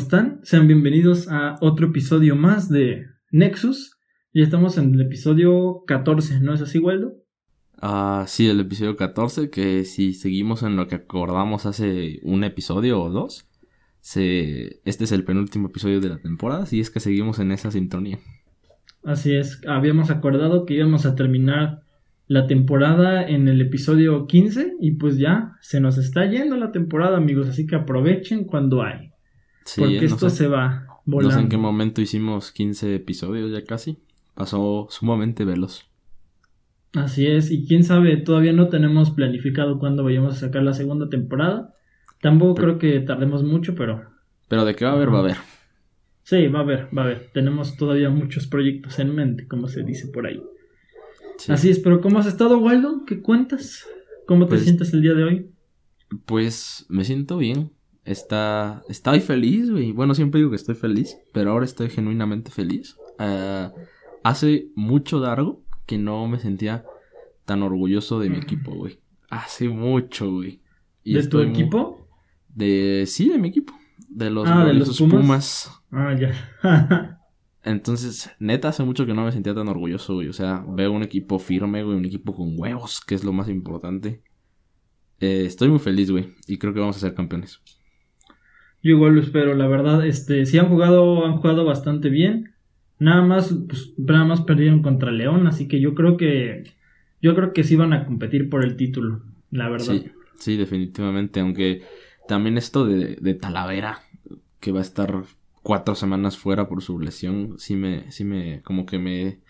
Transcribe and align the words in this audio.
están? 0.00 0.40
Sean 0.44 0.66
bienvenidos 0.66 1.28
a 1.28 1.56
otro 1.60 1.88
episodio 1.88 2.34
más 2.34 2.70
de 2.70 3.04
Nexus. 3.30 3.98
Ya 4.32 4.42
estamos 4.42 4.78
en 4.78 4.94
el 4.94 5.02
episodio 5.02 5.84
14, 5.86 6.40
¿no 6.40 6.54
es 6.54 6.62
así, 6.62 6.78
Waldo? 6.78 7.16
Ah, 7.82 8.24
sí, 8.26 8.48
el 8.48 8.60
episodio 8.60 8.96
14, 8.96 9.50
que 9.50 9.84
si 9.84 10.14
seguimos 10.14 10.62
en 10.62 10.76
lo 10.76 10.86
que 10.86 10.94
acordamos 10.94 11.66
hace 11.66 12.18
un 12.22 12.44
episodio 12.44 13.02
o 13.02 13.10
dos, 13.10 13.46
se... 14.00 14.80
este 14.86 15.04
es 15.04 15.12
el 15.12 15.24
penúltimo 15.24 15.68
episodio 15.68 16.00
de 16.00 16.08
la 16.08 16.18
temporada, 16.18 16.64
si 16.64 16.80
es 16.80 16.90
que 16.90 17.00
seguimos 17.00 17.38
en 17.38 17.52
esa 17.52 17.70
sintonía. 17.70 18.18
Así 19.04 19.34
es, 19.34 19.60
habíamos 19.68 20.10
acordado 20.10 20.64
que 20.64 20.74
íbamos 20.74 21.04
a 21.04 21.14
terminar 21.14 21.82
la 22.26 22.46
temporada 22.46 23.28
en 23.28 23.48
el 23.48 23.60
episodio 23.60 24.26
15 24.26 24.76
y 24.80 24.92
pues 24.92 25.18
ya 25.18 25.56
se 25.60 25.78
nos 25.78 25.98
está 25.98 26.24
yendo 26.24 26.56
la 26.56 26.72
temporada, 26.72 27.18
amigos, 27.18 27.48
así 27.48 27.66
que 27.66 27.76
aprovechen 27.76 28.44
cuando 28.44 28.82
hay. 28.82 29.09
Porque 29.76 30.04
esto 30.04 30.30
se 30.30 30.46
va 30.46 30.86
volando. 31.04 31.30
No 31.30 31.36
sé 31.36 31.42
en 31.42 31.48
qué 31.48 31.56
momento 31.56 32.00
hicimos 32.00 32.52
15 32.52 32.94
episodios 32.94 33.50
ya 33.52 33.64
casi. 33.64 33.98
Pasó 34.34 34.86
sumamente 34.90 35.44
veloz. 35.44 35.90
Así 36.92 37.26
es, 37.26 37.50
y 37.50 37.66
quién 37.66 37.84
sabe, 37.84 38.16
todavía 38.16 38.52
no 38.52 38.68
tenemos 38.68 39.10
planificado 39.10 39.78
cuándo 39.78 40.02
vayamos 40.02 40.34
a 40.34 40.40
sacar 40.40 40.62
la 40.62 40.74
segunda 40.74 41.08
temporada. 41.08 41.74
Tampoco 42.20 42.54
creo 42.56 42.78
que 42.78 43.00
tardemos 43.00 43.44
mucho, 43.44 43.74
pero... 43.74 44.10
Pero 44.48 44.64
de 44.64 44.74
qué 44.74 44.84
va 44.84 44.92
a 44.92 44.94
haber, 44.94 45.12
va 45.12 45.18
a 45.18 45.20
haber. 45.20 45.36
Sí, 46.24 46.48
va 46.48 46.60
a 46.60 46.62
haber, 46.62 46.88
va 46.96 47.02
a 47.02 47.04
haber. 47.04 47.30
Tenemos 47.32 47.76
todavía 47.76 48.10
muchos 48.10 48.46
proyectos 48.46 48.98
en 48.98 49.14
mente, 49.14 49.46
como 49.46 49.68
se 49.68 49.84
dice 49.84 50.08
por 50.08 50.26
ahí. 50.26 50.42
Así 51.48 51.70
es, 51.70 51.78
pero 51.78 52.00
¿cómo 52.00 52.18
has 52.18 52.26
estado, 52.26 52.58
Waldo? 52.58 53.04
¿Qué 53.06 53.22
cuentas? 53.22 53.86
¿Cómo 54.26 54.44
te 54.44 54.50
pues 54.50 54.64
sientes 54.64 54.92
el 54.92 55.02
día 55.02 55.14
de 55.14 55.24
hoy? 55.24 55.50
Pues 56.26 56.86
me 56.88 57.04
siento 57.04 57.38
bien. 57.38 57.70
Está, 58.04 58.82
estoy 58.88 59.20
feliz, 59.20 59.70
güey. 59.70 59.92
Bueno, 59.92 60.14
siempre 60.14 60.38
digo 60.38 60.50
que 60.50 60.56
estoy 60.56 60.74
feliz, 60.74 61.18
pero 61.32 61.50
ahora 61.52 61.64
estoy 61.64 61.90
genuinamente 61.90 62.50
feliz. 62.50 62.96
Uh, 63.18 63.70
hace 64.22 64.68
mucho 64.74 65.20
largo 65.20 65.62
que 65.86 65.98
no 65.98 66.26
me 66.26 66.38
sentía 66.38 66.84
tan 67.44 67.62
orgulloso 67.62 68.18
de 68.20 68.30
mi 68.30 68.38
equipo, 68.38 68.72
güey. 68.72 69.00
Hace 69.28 69.68
mucho, 69.68 70.30
güey. 70.32 70.60
¿De 71.04 71.26
tu 71.26 71.40
equipo? 71.40 72.08
De, 72.48 73.04
sí, 73.06 73.28
de 73.28 73.38
mi 73.38 73.48
equipo. 73.48 73.74
De 74.08 74.30
los, 74.30 74.48
ah, 74.48 74.64
de 74.64 74.74
los 74.74 74.98
Pumas. 74.98 75.70
Ah, 75.90 76.14
ya. 76.18 76.32
Entonces, 77.62 78.30
neta, 78.38 78.68
hace 78.68 78.82
mucho 78.82 79.04
que 79.04 79.14
no 79.14 79.24
me 79.24 79.32
sentía 79.32 79.54
tan 79.54 79.68
orgulloso, 79.68 80.14
güey. 80.14 80.28
O 80.28 80.32
sea, 80.32 80.64
veo 80.66 80.92
un 80.92 81.02
equipo 81.02 81.38
firme, 81.38 81.82
güey, 81.82 81.96
un 81.96 82.04
equipo 82.04 82.34
con 82.34 82.58
huevos, 82.58 83.00
que 83.00 83.14
es 83.14 83.22
lo 83.22 83.32
más 83.32 83.48
importante. 83.48 84.22
Eh, 85.20 85.44
estoy 85.44 85.68
muy 85.68 85.78
feliz, 85.78 86.10
güey, 86.10 86.34
y 86.46 86.56
creo 86.56 86.72
que 86.72 86.80
vamos 86.80 86.96
a 86.96 87.00
ser 87.00 87.14
campeones. 87.14 87.60
Yo 88.82 88.92
igual 88.92 89.14
lo 89.14 89.20
espero, 89.20 89.54
la 89.54 89.68
verdad, 89.68 90.06
este, 90.06 90.46
sí 90.46 90.58
han 90.58 90.68
jugado, 90.68 91.26
han 91.26 91.36
jugado 91.36 91.64
bastante 91.64 92.08
bien. 92.08 92.52
Nada 92.98 93.22
más, 93.22 93.54
pues, 93.68 93.94
nada 93.98 94.24
más 94.24 94.42
perdieron 94.42 94.82
contra 94.82 95.10
León, 95.10 95.46
así 95.46 95.68
que 95.68 95.80
yo 95.80 95.94
creo 95.94 96.16
que, 96.16 96.64
yo 97.20 97.34
creo 97.34 97.52
que 97.52 97.64
sí 97.64 97.76
van 97.76 97.92
a 97.92 98.04
competir 98.06 98.48
por 98.50 98.64
el 98.64 98.76
título, 98.76 99.22
la 99.50 99.68
verdad. 99.68 99.94
Sí, 100.36 100.56
definitivamente, 100.56 101.40
aunque 101.40 101.82
también 102.26 102.56
esto 102.56 102.86
de, 102.86 103.16
de 103.16 103.34
Talavera, 103.34 104.00
que 104.60 104.72
va 104.72 104.78
a 104.78 104.82
estar 104.82 105.24
cuatro 105.62 105.94
semanas 105.94 106.38
fuera 106.38 106.68
por 106.68 106.82
su 106.82 106.98
lesión, 106.98 107.58
sí 107.58 107.76
me, 107.76 108.10
sí 108.10 108.24
me, 108.24 108.62
como 108.62 108.86
que 108.86 108.98
me 108.98 109.40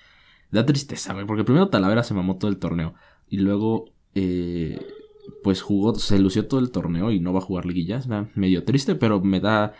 da 0.50 0.66
tristeza, 0.66 1.14
porque 1.26 1.44
primero 1.44 1.68
Talavera 1.68 2.02
se 2.02 2.14
mamó 2.14 2.38
todo 2.38 2.50
el 2.50 2.58
torneo 2.58 2.94
y 3.28 3.38
luego, 3.38 3.92
eh, 4.14 4.80
pues 5.42 5.62
jugó, 5.62 5.94
se 5.94 6.18
lució 6.18 6.46
todo 6.46 6.60
el 6.60 6.70
torneo 6.70 7.10
y 7.10 7.20
no 7.20 7.32
va 7.32 7.38
a 7.38 7.42
jugar 7.42 7.66
liguillas, 7.66 8.08
medio 8.34 8.64
triste, 8.64 8.94
pero 8.94 9.20
me 9.20 9.40
da 9.40 9.74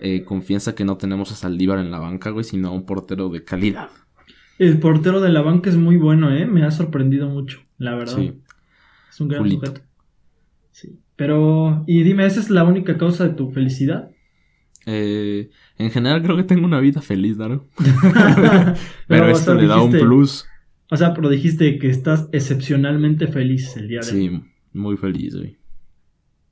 eh, 0.00 0.24
confianza 0.24 0.74
que 0.74 0.84
no 0.84 0.96
tenemos 0.96 1.32
a 1.32 1.34
Saldívar 1.34 1.78
en 1.78 1.90
la 1.90 1.98
banca, 1.98 2.30
güey, 2.30 2.44
sino 2.44 2.68
a 2.68 2.72
un 2.72 2.86
portero 2.86 3.28
de 3.28 3.44
calidad. 3.44 3.90
El 4.58 4.78
portero 4.78 5.20
de 5.20 5.30
la 5.30 5.42
banca 5.42 5.68
es 5.68 5.76
muy 5.76 5.96
bueno, 5.96 6.34
¿eh? 6.34 6.46
Me 6.46 6.64
ha 6.64 6.70
sorprendido 6.70 7.28
mucho, 7.28 7.60
la 7.78 7.94
verdad. 7.96 8.16
Sí. 8.16 8.40
Es 9.10 9.20
un 9.20 9.28
gran 9.28 9.48
sujeto. 9.48 9.80
Sí. 10.70 11.00
Pero, 11.16 11.84
y 11.86 12.02
dime, 12.02 12.26
¿esa 12.26 12.40
es 12.40 12.50
la 12.50 12.64
única 12.64 12.96
causa 12.96 13.26
de 13.26 13.34
tu 13.34 13.50
felicidad? 13.50 14.10
Eh, 14.86 15.50
en 15.78 15.90
general 15.90 16.22
creo 16.22 16.36
que 16.36 16.44
tengo 16.44 16.66
una 16.66 16.80
vida 16.80 17.00
feliz, 17.00 17.36
¿no? 17.38 17.66
pero, 19.08 19.28
esto 19.28 19.54
le 19.54 19.66
da 19.66 19.82
un 19.82 19.90
plus. 19.90 20.46
O 20.90 20.96
sea, 20.96 21.14
pero 21.14 21.28
dijiste 21.28 21.78
que 21.78 21.88
estás 21.88 22.28
excepcionalmente 22.32 23.26
feliz 23.26 23.76
el 23.76 23.88
día 23.88 24.00
de 24.00 24.12
hoy. 24.12 24.28
Sí, 24.28 24.42
muy 24.74 24.96
feliz, 24.96 25.36
güey. 25.36 25.58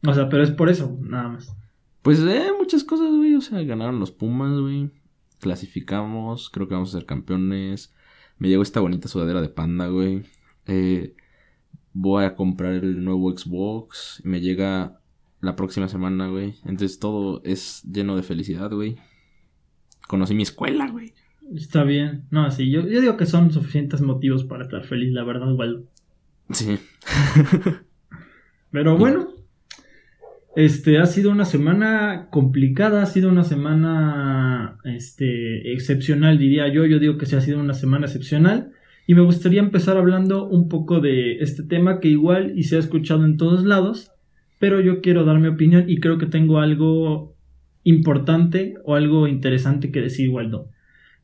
O 0.07 0.15
sea, 0.15 0.29
pero 0.29 0.43
es 0.43 0.51
por 0.51 0.69
eso, 0.69 0.99
nada 1.01 1.29
más. 1.29 1.55
Pues 2.03 2.21
eh, 2.21 2.51
muchas 2.59 2.83
cosas, 2.85 3.09
güey. 3.09 3.35
O 3.35 3.41
sea, 3.41 3.63
ganaron 3.63 4.01
los 4.01 4.11
Pumas, 4.11 4.59
güey. 4.59 4.91
Clasificamos. 5.39 6.51
Creo 6.51 6.67
que 6.67 6.75
vamos 6.75 6.91
a 6.91 6.99
ser 6.99 7.07
campeones. 7.07 7.95
Me 8.39 8.49
llegó 8.49 8.63
esta 8.63 8.81
bonita 8.81 9.09
sudadera 9.09 9.41
de 9.41 9.49
panda, 9.49 9.87
güey. 9.87 10.25
Eh, 10.67 11.15
voy 11.93 12.25
a 12.25 12.35
comprar 12.35 12.73
el 12.73 13.05
nuevo 13.05 13.37
Xbox. 13.37 14.21
Me 14.25 14.41
llega 14.41 15.01
la 15.41 15.55
próxima 15.55 15.89
semana, 15.89 16.29
güey. 16.29 16.55
Entonces 16.65 16.99
todo 16.99 17.41
es 17.45 17.83
lleno 17.85 18.17
de 18.17 18.23
felicidad, 18.23 18.71
güey. 18.73 18.97
Conocí 20.09 20.35
mi 20.35 20.43
escuela, 20.43 20.91
güey. 20.91 21.15
Está 21.55 21.85
bien. 21.85 22.25
No, 22.31 22.51
sí, 22.51 22.71
yo, 22.71 22.81
yo 22.81 23.01
digo 23.01 23.17
que 23.17 23.27
son 23.27 23.53
suficientes 23.53 24.01
motivos 24.01 24.45
para 24.45 24.65
estar 24.65 24.85
feliz, 24.85 25.13
la 25.13 25.23
verdad, 25.23 25.51
igual. 25.51 25.89
Sí. 26.51 26.79
Pero 28.73 28.97
bueno, 28.97 29.29
este, 30.57 30.99
ha 30.99 31.07
sido 31.07 31.31
una 31.31 31.45
semana 31.45 32.29
complicada, 32.31 33.03
ha 33.03 33.07
sido 33.07 33.29
una 33.29 33.45
semana, 33.45 34.79
este, 34.85 35.73
excepcional, 35.73 36.39
diría 36.39 36.73
yo. 36.73 36.85
Yo 36.87 36.99
digo 36.99 37.19
que 37.19 37.27
sí 37.27 37.37
ha 37.37 37.41
sido 37.41 37.61
una 37.61 37.75
semana 37.75 38.07
excepcional. 38.07 38.73
Y 39.07 39.15
me 39.15 39.23
gustaría 39.23 39.61
empezar 39.61 39.97
hablando 39.97 40.49
un 40.49 40.69
poco 40.69 41.01
de 41.01 41.39
este 41.39 41.63
tema 41.63 42.01
que 42.01 42.09
igual 42.09 42.53
y 42.57 42.65
se 42.65 42.77
ha 42.77 42.79
escuchado 42.79 43.25
en 43.25 43.37
todos 43.37 43.65
lados, 43.65 44.13
pero 44.59 44.81
yo 44.81 45.01
quiero 45.01 45.25
dar 45.25 45.39
mi 45.39 45.49
opinión 45.49 45.85
y 45.89 45.99
creo 45.99 46.19
que 46.19 46.27
tengo 46.27 46.61
algo 46.61 47.37
importante 47.85 48.75
o 48.85 48.95
algo 48.95 49.27
interesante 49.27 49.91
que 49.91 50.01
decir, 50.01 50.31
Waldo. 50.31 50.71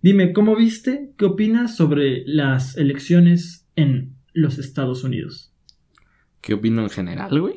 Dime, 0.03 0.33
¿cómo 0.33 0.57
viste? 0.57 1.13
¿Qué 1.17 1.25
opinas 1.25 1.77
sobre 1.77 2.25
las 2.27 2.77
elecciones 2.77 3.69
en 3.77 4.17
los 4.33 4.59
Estados 4.59 5.05
Unidos? 5.05 5.48
¿Qué 6.41 6.55
opino 6.55 6.83
en 6.83 6.91
general, 6.91 7.41
güey? 7.41 7.55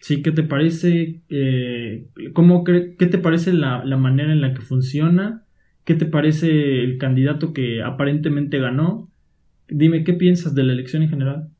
Sí, 0.00 0.22
¿qué 0.22 0.32
te 0.32 0.42
parece? 0.42 1.20
Eh, 1.28 2.08
¿cómo 2.32 2.64
¿Qué 2.64 2.94
te 2.98 3.18
parece 3.18 3.52
la, 3.52 3.84
manera 3.96 4.32
en 4.32 4.40
la 4.40 4.54
que 4.54 4.62
funciona? 4.62 5.44
¿Qué 5.84 5.94
te 5.94 6.06
parece 6.06 6.82
el 6.82 6.98
candidato 6.98 7.52
que 7.52 7.82
aparentemente 7.82 8.58
ganó? 8.58 9.10
Dime, 9.68 10.02
¿qué 10.04 10.14
piensas 10.14 10.54
de 10.54 10.64
la 10.64 10.72
elección 10.72 11.02
en 11.02 11.10
general? 11.10 11.50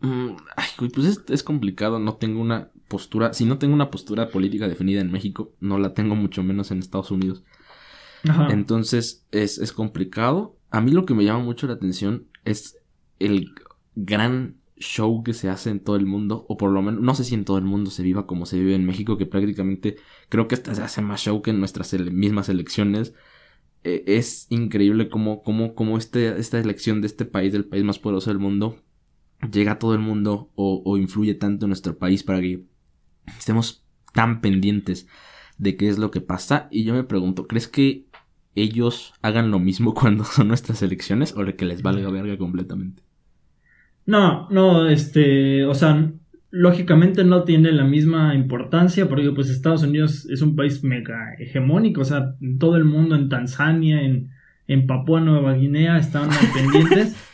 Mm, 0.00 0.36
ay, 0.56 0.88
pues 0.92 1.06
es, 1.06 1.24
es, 1.28 1.42
complicado, 1.42 1.98
no 1.98 2.14
tengo 2.14 2.40
una 2.40 2.70
postura, 2.88 3.32
si 3.32 3.44
no 3.44 3.58
tengo 3.58 3.74
una 3.74 3.90
postura 3.90 4.28
política 4.28 4.68
definida 4.68 5.00
en 5.00 5.10
México, 5.10 5.52
no 5.60 5.78
la 5.78 5.94
tengo 5.94 6.14
mucho 6.14 6.42
menos 6.42 6.70
en 6.70 6.78
Estados 6.78 7.10
Unidos. 7.10 7.42
Ajá. 8.28 8.48
Entonces 8.50 9.26
es, 9.32 9.58
es 9.58 9.72
complicado. 9.72 10.56
A 10.70 10.80
mí 10.80 10.92
lo 10.92 11.06
que 11.06 11.14
me 11.14 11.24
llama 11.24 11.42
mucho 11.42 11.66
la 11.66 11.74
atención 11.74 12.26
es 12.44 12.78
el 13.18 13.52
gran 13.94 14.56
show 14.84 15.22
que 15.24 15.34
se 15.34 15.48
hace 15.48 15.70
en 15.70 15.80
todo 15.80 15.96
el 15.96 16.06
mundo, 16.06 16.46
o 16.48 16.56
por 16.56 16.70
lo 16.70 16.82
menos, 16.82 17.00
no 17.00 17.14
sé 17.14 17.24
si 17.24 17.34
en 17.34 17.44
todo 17.44 17.58
el 17.58 17.64
mundo 17.64 17.90
se 17.90 18.02
viva 18.02 18.26
como 18.26 18.46
se 18.46 18.58
vive 18.58 18.74
en 18.74 18.86
México, 18.86 19.18
que 19.18 19.26
prácticamente 19.26 19.96
creo 20.28 20.48
que 20.48 20.54
hasta 20.54 20.74
se 20.74 20.82
hace 20.82 21.02
más 21.02 21.20
show 21.20 21.42
que 21.42 21.50
en 21.50 21.58
nuestras 21.60 21.92
mismas 21.94 22.48
elecciones. 22.48 23.14
E, 23.84 24.04
es 24.06 24.46
increíble 24.50 25.08
cómo, 25.08 25.42
cómo, 25.42 25.74
cómo 25.74 25.98
este, 25.98 26.38
esta 26.38 26.58
elección 26.60 27.00
de 27.00 27.06
este 27.08 27.24
país, 27.24 27.52
del 27.52 27.66
país 27.66 27.84
más 27.84 27.98
poderoso 27.98 28.30
del 28.30 28.38
mundo, 28.38 28.82
llega 29.52 29.72
a 29.72 29.78
todo 29.78 29.94
el 29.94 30.00
mundo 30.00 30.50
o, 30.54 30.82
o 30.84 30.96
influye 30.96 31.34
tanto 31.34 31.66
en 31.66 31.70
nuestro 31.70 31.98
país 31.98 32.22
para 32.22 32.40
que 32.40 32.64
estemos 33.38 33.84
tan 34.12 34.40
pendientes 34.40 35.06
de 35.58 35.76
qué 35.76 35.88
es 35.88 35.98
lo 35.98 36.10
que 36.10 36.20
pasa. 36.20 36.68
Y 36.70 36.84
yo 36.84 36.94
me 36.94 37.04
pregunto, 37.04 37.46
¿crees 37.46 37.68
que 37.68 38.06
ellos 38.54 39.12
hagan 39.22 39.50
lo 39.50 39.58
mismo 39.58 39.94
cuando 40.00 40.24
son 40.24 40.48
nuestras 40.48 40.82
elecciones 40.82 41.34
o 41.36 41.44
que 41.56 41.64
les 41.64 41.82
valga 41.82 42.10
verga 42.10 42.38
completamente? 42.38 43.02
No, 44.06 44.48
no, 44.50 44.88
este, 44.88 45.64
o 45.64 45.74
sea, 45.74 46.12
lógicamente 46.50 47.24
no 47.24 47.44
tiene 47.44 47.72
la 47.72 47.84
misma 47.84 48.34
importancia 48.34 49.08
porque 49.08 49.30
pues 49.30 49.50
Estados 49.50 49.82
Unidos 49.82 50.26
es 50.30 50.42
un 50.42 50.54
país 50.54 50.84
mega 50.84 51.34
hegemónico, 51.38 52.02
o 52.02 52.04
sea, 52.04 52.36
en 52.40 52.58
todo 52.58 52.76
el 52.76 52.84
mundo, 52.84 53.16
en 53.16 53.28
Tanzania, 53.28 54.02
en, 54.02 54.30
en 54.68 54.86
Papúa 54.86 55.20
Nueva 55.20 55.54
Guinea 55.54 55.98
están 55.98 56.30
pendientes. 56.54 57.16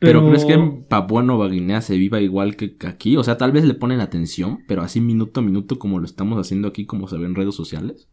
Pero... 0.00 0.20
pero 0.20 0.28
¿crees 0.28 0.44
que 0.44 0.52
en 0.52 0.84
Papúa 0.84 1.22
Nueva 1.22 1.48
Guinea 1.48 1.80
se 1.80 1.96
viva 1.96 2.20
igual 2.20 2.56
que 2.56 2.76
aquí? 2.86 3.16
O 3.16 3.22
sea, 3.22 3.38
tal 3.38 3.52
vez 3.52 3.64
le 3.64 3.72
ponen 3.72 4.00
atención, 4.00 4.58
pero 4.68 4.82
así 4.82 5.00
minuto 5.00 5.40
a 5.40 5.42
minuto 5.42 5.78
como 5.78 5.98
lo 5.98 6.04
estamos 6.04 6.38
haciendo 6.38 6.68
aquí, 6.68 6.84
como 6.84 7.08
se 7.08 7.16
ve 7.16 7.24
en 7.24 7.34
redes 7.34 7.54
sociales. 7.54 8.08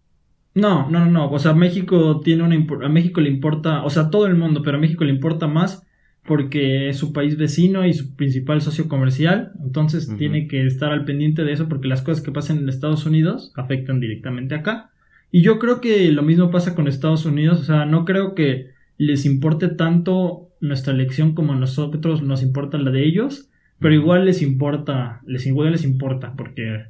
No, 0.53 0.89
no, 0.89 0.99
no, 0.99 1.11
no. 1.11 1.29
O 1.29 1.39
sea, 1.39 1.53
México 1.53 2.21
tiene 2.21 2.43
una 2.43 2.55
a 2.85 2.89
México 2.89 3.19
le 3.19 3.29
importa, 3.29 3.83
o 3.83 3.89
sea, 3.89 4.09
todo 4.09 4.25
el 4.27 4.35
mundo, 4.35 4.61
pero 4.63 4.77
a 4.77 4.79
México 4.79 5.03
le 5.03 5.11
importa 5.11 5.47
más 5.47 5.85
porque 6.25 6.89
es 6.89 6.97
su 6.97 7.13
país 7.13 7.37
vecino 7.37 7.85
y 7.85 7.93
su 7.93 8.15
principal 8.15 8.61
socio 8.61 8.87
comercial, 8.87 9.51
entonces 9.63 10.13
tiene 10.17 10.47
que 10.47 10.65
estar 10.65 10.91
al 10.91 11.05
pendiente 11.05 11.43
de 11.43 11.53
eso 11.53 11.67
porque 11.67 11.87
las 11.87 12.01
cosas 12.01 12.23
que 12.23 12.31
pasan 12.31 12.59
en 12.59 12.69
Estados 12.69 13.05
Unidos 13.05 13.51
afectan 13.55 13.99
directamente 13.99 14.55
acá. 14.55 14.91
Y 15.31 15.41
yo 15.41 15.59
creo 15.59 15.81
que 15.81 16.11
lo 16.11 16.21
mismo 16.21 16.51
pasa 16.51 16.75
con 16.75 16.87
Estados 16.87 17.25
Unidos, 17.25 17.61
o 17.61 17.63
sea, 17.63 17.85
no 17.85 18.05
creo 18.05 18.35
que 18.35 18.71
les 18.97 19.25
importe 19.25 19.67
tanto 19.67 20.49
nuestra 20.59 20.93
elección 20.93 21.33
como 21.33 21.53
a 21.53 21.55
nosotros 21.55 22.21
nos 22.21 22.43
importa 22.43 22.77
la 22.77 22.91
de 22.91 23.03
ellos, 23.03 23.49
pero 23.79 23.95
igual 23.95 24.25
les 24.25 24.43
importa, 24.43 25.21
les 25.25 25.47
igual 25.47 25.71
les 25.71 25.83
importa, 25.83 26.35
porque 26.37 26.85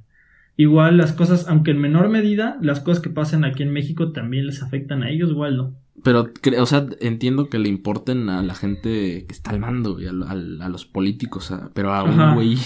igual 0.58 0.98
las 0.98 1.14
cosas, 1.14 1.48
aunque 1.48 1.72
en 1.72 1.80
menor 1.80 2.10
medida, 2.10 2.58
las 2.62 2.82
cosas 2.82 3.02
que 3.02 3.10
pasan 3.10 3.46
aquí 3.46 3.64
en 3.64 3.72
México 3.72 4.12
también 4.12 4.46
les 4.46 4.62
afectan 4.62 5.04
a 5.04 5.10
ellos, 5.10 5.32
Waldo. 5.32 5.74
Pero, 6.04 6.32
o 6.60 6.66
sea, 6.66 6.88
entiendo 7.00 7.50
que 7.50 7.60
le 7.60 7.70
importen 7.70 8.30
a 8.30 8.42
la 8.42 8.56
gente 8.56 9.26
que 9.26 9.34
está 9.34 9.52
al 9.52 9.60
mando 9.60 10.00
y 10.00 10.08
a, 10.08 10.12
los 10.12 10.86
políticos, 10.86 11.54
pero 11.74 11.94
a 11.94 12.04
un 12.04 12.36
güey 12.36 12.58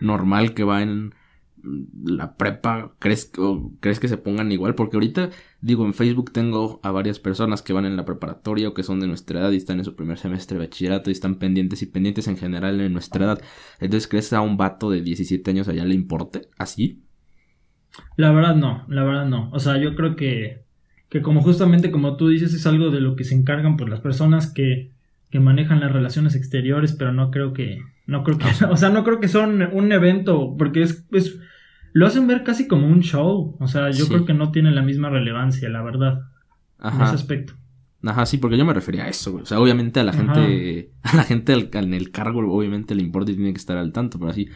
normal 0.00 0.54
que 0.54 0.64
va 0.64 0.82
en 0.82 1.14
la 2.04 2.36
prepa, 2.36 2.92
¿crees, 2.98 3.32
¿crees 3.80 4.00
que 4.00 4.08
se 4.08 4.16
pongan 4.16 4.52
igual? 4.52 4.74
Porque 4.74 4.96
ahorita, 4.96 5.30
digo, 5.60 5.84
en 5.84 5.94
Facebook 5.94 6.32
tengo 6.32 6.80
a 6.82 6.90
varias 6.90 7.18
personas 7.18 7.62
que 7.62 7.72
van 7.72 7.84
en 7.84 7.96
la 7.96 8.04
preparatoria 8.04 8.68
o 8.68 8.74
que 8.74 8.82
son 8.82 9.00
de 9.00 9.06
nuestra 9.06 9.40
edad 9.40 9.50
y 9.50 9.56
están 9.56 9.78
en 9.78 9.84
su 9.84 9.96
primer 9.96 10.18
semestre 10.18 10.58
de 10.58 10.64
bachillerato 10.64 11.10
y 11.10 11.12
están 11.12 11.36
pendientes 11.36 11.82
y 11.82 11.86
pendientes 11.86 12.28
en 12.28 12.36
general 12.36 12.80
en 12.80 12.92
nuestra 12.92 13.24
edad. 13.24 13.42
Entonces, 13.80 14.08
¿crees 14.08 14.32
a 14.32 14.40
un 14.40 14.56
vato 14.56 14.90
de 14.90 15.02
17 15.02 15.50
años 15.50 15.68
allá 15.68 15.84
le 15.84 15.94
importe? 15.94 16.48
¿Así? 16.58 17.02
La 18.16 18.30
verdad 18.32 18.54
no, 18.54 18.84
la 18.88 19.04
verdad 19.04 19.26
no. 19.26 19.50
O 19.52 19.58
sea, 19.58 19.78
yo 19.78 19.94
creo 19.94 20.16
que, 20.16 20.64
que 21.08 21.22
como 21.22 21.42
justamente 21.42 21.90
como 21.90 22.16
tú 22.16 22.28
dices, 22.28 22.54
es 22.54 22.66
algo 22.66 22.90
de 22.90 23.00
lo 23.00 23.16
que 23.16 23.24
se 23.24 23.34
encargan 23.34 23.76
por 23.76 23.88
las 23.88 24.00
personas 24.00 24.52
que, 24.52 24.90
que 25.30 25.40
manejan 25.40 25.80
las 25.80 25.92
relaciones 25.92 26.34
exteriores, 26.34 26.92
pero 26.92 27.12
no 27.12 27.30
creo 27.30 27.52
que, 27.52 27.80
no 28.06 28.24
creo 28.24 28.38
que, 28.38 28.46
o 28.70 28.76
sea, 28.76 28.90
no 28.90 29.04
creo 29.04 29.20
que 29.20 29.28
son 29.28 29.62
un 29.72 29.92
evento, 29.92 30.54
porque 30.58 30.82
es, 30.82 31.06
es 31.12 31.38
lo 31.92 32.06
hacen 32.06 32.26
ver 32.26 32.44
casi 32.44 32.68
como 32.68 32.86
un 32.86 33.00
show. 33.00 33.56
O 33.58 33.66
sea, 33.66 33.90
yo 33.90 34.06
creo 34.08 34.24
que 34.24 34.34
no 34.34 34.52
tiene 34.52 34.70
la 34.70 34.82
misma 34.82 35.10
relevancia, 35.10 35.68
la 35.68 35.82
verdad. 35.82 36.20
Ajá. 36.78 36.96
En 36.96 37.02
ese 37.02 37.14
aspecto. 37.14 37.54
Ajá, 38.04 38.26
sí, 38.26 38.38
porque 38.38 38.56
yo 38.56 38.64
me 38.64 38.72
refería 38.72 39.04
a 39.04 39.08
eso, 39.08 39.34
O 39.42 39.44
sea, 39.44 39.58
obviamente 39.58 39.98
a 39.98 40.04
la 40.04 40.12
gente, 40.12 40.92
a 41.02 41.16
la 41.16 41.24
gente 41.24 41.52
en 41.72 41.94
el 41.94 42.12
cargo, 42.12 42.40
obviamente 42.54 42.94
le 42.94 43.02
importa 43.02 43.32
y 43.32 43.34
tiene 43.34 43.52
que 43.52 43.58
estar 43.58 43.76
al 43.76 43.92
tanto, 43.92 44.20
pero 44.20 44.30
así, 44.30 44.48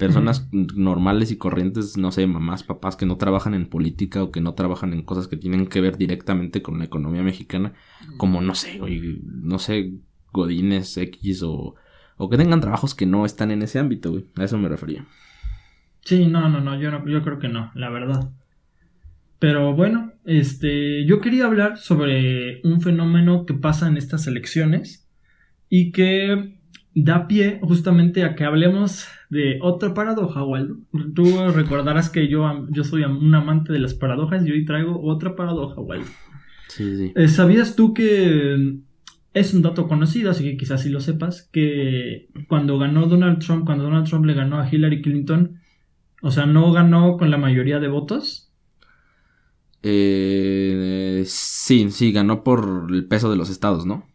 personas 0.00 0.48
normales 0.52 1.30
y 1.30 1.36
corrientes, 1.36 1.98
no 1.98 2.10
sé, 2.10 2.26
mamás, 2.26 2.62
papás 2.62 2.96
que 2.96 3.04
no 3.06 3.18
trabajan 3.18 3.54
en 3.54 3.68
política 3.68 4.22
o 4.22 4.32
que 4.32 4.40
no 4.40 4.54
trabajan 4.54 4.94
en 4.94 5.02
cosas 5.02 5.28
que 5.28 5.36
tienen 5.36 5.66
que 5.66 5.82
ver 5.82 5.98
directamente 5.98 6.62
con 6.62 6.78
la 6.78 6.86
economía 6.86 7.22
mexicana, 7.22 7.74
como, 8.16 8.40
no 8.40 8.54
sé, 8.54 8.80
no 9.22 9.58
sé, 9.58 9.92
Godines 10.32 10.96
X 10.96 11.42
o, 11.42 11.74
o 12.16 12.30
que 12.30 12.38
tengan 12.38 12.60
trabajos 12.60 12.94
que 12.94 13.04
no 13.04 13.26
están 13.26 13.50
en 13.50 13.62
ese 13.62 13.78
ámbito, 13.78 14.10
güey. 14.10 14.24
A 14.36 14.44
eso 14.44 14.56
me 14.56 14.68
refería. 14.68 15.04
Sí, 16.02 16.26
no, 16.26 16.48
no, 16.48 16.60
no, 16.60 16.80
yo, 16.80 16.90
no, 16.90 17.06
yo 17.06 17.22
creo 17.22 17.38
que 17.38 17.48
no, 17.48 17.70
la 17.74 17.90
verdad. 17.90 18.32
Pero 19.38 19.74
bueno, 19.74 20.14
este, 20.24 21.04
yo 21.04 21.20
quería 21.20 21.44
hablar 21.44 21.76
sobre 21.76 22.60
un 22.62 22.80
fenómeno 22.80 23.44
que 23.44 23.54
pasa 23.54 23.86
en 23.86 23.98
estas 23.98 24.26
elecciones 24.26 25.08
y 25.68 25.92
que 25.92 26.59
da 26.94 27.28
pie 27.28 27.60
justamente 27.62 28.24
a 28.24 28.34
que 28.34 28.44
hablemos 28.44 29.06
de 29.28 29.58
otra 29.62 29.94
paradoja, 29.94 30.42
Waldo. 30.42 30.78
Tú 31.14 31.24
recordarás 31.54 32.10
que 32.10 32.28
yo, 32.28 32.66
yo 32.70 32.84
soy 32.84 33.04
un 33.04 33.34
amante 33.34 33.72
de 33.72 33.78
las 33.78 33.94
paradojas 33.94 34.44
y 34.46 34.50
hoy 34.50 34.64
traigo 34.64 35.00
otra 35.02 35.36
paradoja, 35.36 35.80
Waldo. 35.80 36.06
Sí, 36.68 36.96
sí. 36.96 37.12
Eh, 37.14 37.28
¿Sabías 37.28 37.76
tú 37.76 37.94
que 37.94 38.80
es 39.32 39.54
un 39.54 39.62
dato 39.62 39.86
conocido, 39.86 40.30
así 40.30 40.44
que 40.44 40.56
quizás 40.56 40.82
si 40.82 40.88
lo 40.88 41.00
sepas, 41.00 41.48
que 41.52 42.28
cuando 42.48 42.78
ganó 42.78 43.06
Donald 43.06 43.38
Trump, 43.38 43.64
cuando 43.64 43.84
Donald 43.84 44.08
Trump 44.08 44.24
le 44.24 44.34
ganó 44.34 44.58
a 44.58 44.68
Hillary 44.68 45.02
Clinton, 45.02 45.60
o 46.22 46.30
sea, 46.30 46.46
no 46.46 46.72
ganó 46.72 47.16
con 47.16 47.30
la 47.30 47.38
mayoría 47.38 47.78
de 47.78 47.88
votos. 47.88 48.52
Eh, 49.82 51.22
sí, 51.26 51.90
sí, 51.90 52.12
ganó 52.12 52.42
por 52.42 52.88
el 52.90 53.06
peso 53.06 53.30
de 53.30 53.36
los 53.36 53.50
estados, 53.50 53.86
¿no? 53.86 54.06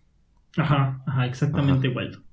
Ajá, 0.57 1.01
ajá, 1.05 1.25
exactamente 1.25 1.87
igual. 1.87 2.24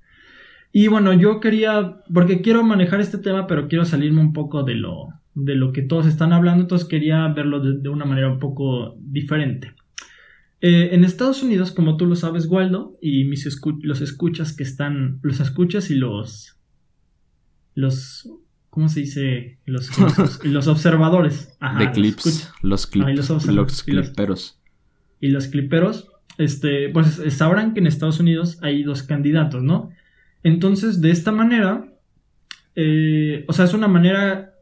Y 0.72 0.88
bueno, 0.88 1.12
yo 1.12 1.38
quería, 1.40 1.98
porque 2.12 2.40
quiero 2.40 2.64
manejar 2.64 3.00
este 3.00 3.18
tema, 3.18 3.46
pero 3.46 3.68
quiero 3.68 3.84
salirme 3.84 4.20
un 4.20 4.32
poco 4.32 4.62
de 4.62 4.74
lo, 4.74 5.08
de 5.34 5.54
lo 5.54 5.72
que 5.72 5.82
todos 5.82 6.06
están 6.06 6.32
hablando, 6.32 6.62
entonces 6.62 6.88
quería 6.88 7.28
verlo 7.28 7.60
de, 7.60 7.88
una 7.88 8.06
manera 8.06 8.28
un 8.28 8.38
poco 8.38 8.96
diferente. 8.98 9.74
Eh, 10.62 10.90
en 10.92 11.04
Estados 11.04 11.42
Unidos, 11.42 11.72
como 11.72 11.96
tú 11.96 12.06
lo 12.06 12.16
sabes, 12.16 12.46
Waldo, 12.46 12.94
y 13.02 13.24
mis 13.24 13.60
los 13.82 14.00
escuchas 14.00 14.56
que 14.56 14.62
están, 14.62 15.18
los 15.22 15.40
escuchas 15.40 15.90
y 15.90 15.96
los, 15.96 16.56
los 17.74 18.30
¿Cómo 18.72 18.88
se 18.88 19.00
dice? 19.00 19.58
Los, 19.66 19.90
los, 20.44 20.66
observadores. 20.66 21.54
Ajá, 21.60 21.78
de 21.78 21.90
clips. 21.90 22.50
Los, 22.62 22.86
clips. 22.86 23.28
los, 23.48 23.82
cliperos. 23.82 24.58
Y 25.20 25.28
los 25.28 25.48
cliperos, 25.48 26.08
este, 26.38 26.88
pues 26.88 27.20
sabrán 27.34 27.74
que 27.74 27.80
en 27.80 27.86
Estados 27.86 28.18
Unidos 28.18 28.58
hay 28.62 28.82
dos 28.82 29.02
candidatos, 29.02 29.62
¿no? 29.62 29.90
Entonces, 30.42 31.00
de 31.00 31.10
esta 31.10 31.32
manera, 31.32 31.92
eh, 32.74 33.44
o 33.48 33.52
sea, 33.52 33.64
es 33.64 33.74
una 33.74 33.88
manera 33.88 34.54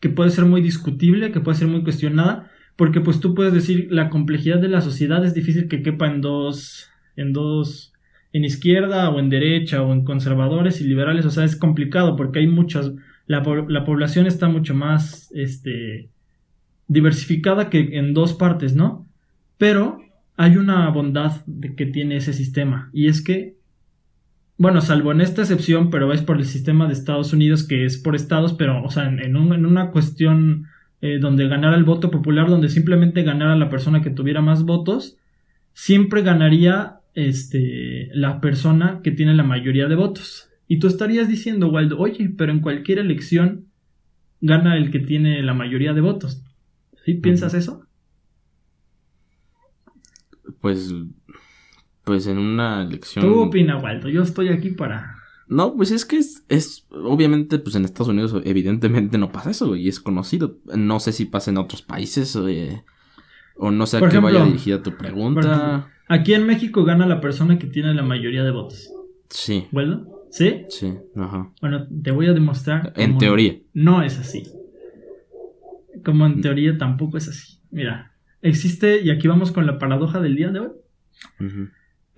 que 0.00 0.08
puede 0.08 0.30
ser 0.30 0.44
muy 0.44 0.62
discutible, 0.62 1.32
que 1.32 1.40
puede 1.40 1.58
ser 1.58 1.68
muy 1.68 1.82
cuestionada, 1.82 2.50
porque 2.76 3.00
pues 3.00 3.20
tú 3.20 3.34
puedes 3.34 3.52
decir 3.52 3.88
la 3.90 4.08
complejidad 4.08 4.58
de 4.58 4.68
la 4.68 4.80
sociedad 4.80 5.24
es 5.24 5.34
difícil 5.34 5.68
que 5.68 5.82
quepa 5.82 6.06
en 6.06 6.22
dos, 6.22 6.88
en 7.16 7.32
dos, 7.32 7.92
en 8.32 8.44
izquierda 8.44 9.10
o 9.10 9.18
en 9.18 9.28
derecha 9.28 9.82
o 9.82 9.92
en 9.92 10.04
conservadores 10.04 10.80
y 10.80 10.84
liberales, 10.84 11.26
o 11.26 11.30
sea, 11.30 11.44
es 11.44 11.56
complicado 11.56 12.16
porque 12.16 12.38
hay 12.38 12.46
muchas 12.46 12.92
la, 13.30 13.84
población 13.84 14.26
está 14.26 14.48
mucho 14.48 14.74
más 14.74 15.30
este, 15.32 16.08
diversificada 16.88 17.70
que 17.70 17.96
en 17.96 18.12
dos 18.12 18.34
partes, 18.34 18.74
¿no? 18.74 19.06
Pero 19.56 20.00
hay 20.36 20.56
una 20.56 20.90
bondad 20.90 21.44
de 21.46 21.76
que 21.76 21.86
tiene 21.86 22.16
ese 22.16 22.32
sistema 22.32 22.90
y 22.92 23.06
es 23.06 23.22
que, 23.22 23.54
bueno, 24.60 24.82
salvo 24.82 25.10
en 25.10 25.22
esta 25.22 25.40
excepción, 25.40 25.88
pero 25.88 26.12
es 26.12 26.20
por 26.20 26.36
el 26.36 26.44
sistema 26.44 26.86
de 26.86 26.92
Estados 26.92 27.32
Unidos 27.32 27.66
que 27.66 27.86
es 27.86 27.96
por 27.96 28.14
estados, 28.14 28.52
pero, 28.52 28.84
o 28.84 28.90
sea, 28.90 29.06
en, 29.06 29.34
una 29.34 29.90
cuestión 29.90 30.66
eh, 31.00 31.18
donde 31.18 31.48
ganara 31.48 31.76
el 31.76 31.84
voto 31.84 32.10
popular, 32.10 32.50
donde 32.50 32.68
simplemente 32.68 33.22
ganara 33.22 33.56
la 33.56 33.70
persona 33.70 34.02
que 34.02 34.10
tuviera 34.10 34.42
más 34.42 34.64
votos, 34.64 35.16
siempre 35.72 36.20
ganaría 36.20 37.00
este, 37.14 38.10
la 38.12 38.42
persona 38.42 39.00
que 39.02 39.12
tiene 39.12 39.32
la 39.32 39.44
mayoría 39.44 39.88
de 39.88 39.94
votos. 39.94 40.50
Y 40.68 40.78
tú 40.78 40.88
estarías 40.88 41.26
diciendo, 41.26 41.70
Waldo, 41.70 41.98
oye, 41.98 42.28
pero 42.28 42.52
en 42.52 42.60
cualquier 42.60 42.98
elección 42.98 43.64
gana 44.42 44.76
el 44.76 44.90
que 44.90 45.00
tiene 45.00 45.42
la 45.42 45.54
mayoría 45.54 45.94
de 45.94 46.02
votos. 46.02 46.44
¿Sí? 47.06 47.14
¿Piensas 47.14 47.54
eso? 47.54 47.86
Pues, 50.60 50.92
pues 52.04 52.26
en 52.26 52.38
una 52.38 52.82
elección. 52.82 53.24
Tú 53.24 53.40
opina, 53.40 53.76
Waldo, 53.78 54.08
yo 54.08 54.22
estoy 54.22 54.48
aquí 54.48 54.70
para. 54.70 55.16
No, 55.48 55.74
pues 55.74 55.90
es 55.90 56.04
que 56.04 56.16
es, 56.16 56.44
es, 56.48 56.86
obviamente, 56.90 57.58
pues 57.58 57.74
en 57.74 57.84
Estados 57.84 58.08
Unidos 58.08 58.34
evidentemente 58.44 59.18
no 59.18 59.32
pasa 59.32 59.50
eso, 59.50 59.74
y 59.74 59.88
es 59.88 59.98
conocido. 59.98 60.58
No 60.76 61.00
sé 61.00 61.12
si 61.12 61.24
pasa 61.24 61.50
en 61.50 61.58
otros 61.58 61.82
países, 61.82 62.36
eh, 62.48 62.82
o 63.56 63.70
no 63.70 63.86
sé 63.86 63.98
a 63.98 64.08
qué 64.08 64.18
vaya 64.18 64.44
dirigida 64.44 64.82
tu 64.82 64.96
pregunta. 64.96 65.90
aquí 66.08 66.34
en 66.34 66.46
México 66.46 66.84
gana 66.84 67.06
la 67.06 67.20
persona 67.20 67.58
que 67.58 67.66
tiene 67.66 67.94
la 67.94 68.02
mayoría 68.02 68.44
de 68.44 68.52
votos. 68.52 68.90
Sí. 69.28 69.66
¿Waldo? 69.72 70.26
¿Sí? 70.30 70.66
Sí, 70.68 70.94
ajá. 71.16 71.50
Bueno, 71.60 71.86
te 72.02 72.12
voy 72.12 72.28
a 72.28 72.32
demostrar. 72.32 72.92
En 72.96 73.18
teoría. 73.18 73.58
No 73.74 74.02
es 74.02 74.18
así. 74.18 74.44
Como 76.04 76.26
en 76.26 76.40
teoría 76.40 76.78
tampoco 76.78 77.18
es 77.18 77.28
así. 77.28 77.58
Mira, 77.70 78.12
existe, 78.40 79.02
y 79.02 79.10
aquí 79.10 79.28
vamos 79.28 79.50
con 79.52 79.66
la 79.66 79.78
paradoja 79.78 80.20
del 80.20 80.36
día 80.36 80.50
de 80.50 80.60
hoy. 80.60 80.70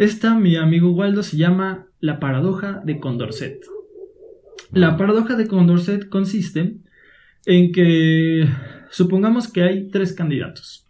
Esta, 0.03 0.35
mi 0.35 0.57
amigo 0.57 0.91
Waldo, 0.91 1.23
se 1.23 1.37
llama 1.37 1.87
la 2.01 2.19
paradoja 2.19 2.83
de 2.85 2.99
Condorcet. 2.99 3.65
La 4.73 4.97
paradoja 4.97 5.37
de 5.37 5.47
Condorcet 5.47 6.09
consiste 6.09 6.79
en 7.47 7.71
que 7.71 8.49
supongamos 8.91 9.47
que 9.47 9.63
hay 9.63 9.91
tres 9.91 10.13
candidatos. 10.13 10.89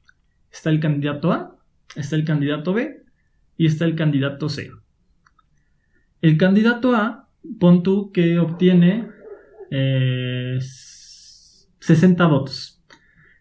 Está 0.51 0.71
el 0.71 0.81
candidato 0.81 1.31
A, 1.31 1.59
está 1.95 2.17
el 2.17 2.25
candidato 2.25 2.73
B 2.73 3.03
y 3.59 3.67
está 3.67 3.85
el 3.85 3.97
candidato 3.97 4.49
C. 4.49 4.71
El 6.23 6.39
candidato 6.39 6.97
A, 6.97 7.29
pon 7.61 7.83
tú 7.83 8.13
que 8.13 8.39
obtiene 8.39 9.09
60 9.69 12.25
eh, 12.25 12.27
votos. 12.27 12.83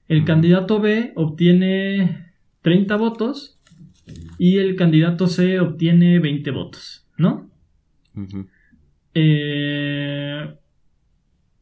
El 0.09 0.25
candidato 0.25 0.81
B 0.81 1.13
obtiene 1.15 2.33
30 2.61 2.93
votos 2.97 3.60
y 4.37 4.57
el 4.57 4.75
candidato 4.75 5.27
C 5.27 5.59
obtiene 5.59 6.19
20 6.19 6.51
votos, 6.51 7.07
¿no? 7.17 7.49
Eh, 9.13 10.55